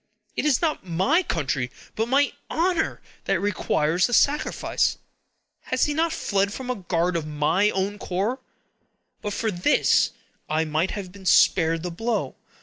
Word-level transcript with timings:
"It 0.35 0.45
is 0.47 0.63
not 0.63 0.83
my 0.83 1.21
country, 1.21 1.69
but 1.95 2.07
my 2.07 2.33
honor, 2.49 3.01
that 3.25 3.39
requires 3.39 4.07
the 4.07 4.15
sacrifice. 4.15 4.97
Has 5.65 5.85
he 5.85 5.93
not 5.93 6.11
fled 6.11 6.51
from 6.51 6.71
a 6.71 6.75
guard 6.75 7.15
of 7.15 7.27
my 7.27 7.69
own 7.69 7.99
corps? 7.99 8.39
But 9.21 9.33
for 9.33 9.51
this, 9.51 10.09
I 10.49 10.65
might 10.65 10.89
have 10.89 11.11
been 11.11 11.27
spared 11.27 11.83
the 11.83 11.91
blow! 11.91 12.35